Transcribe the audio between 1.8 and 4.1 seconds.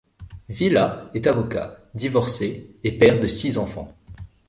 divorcé et père de six enfants.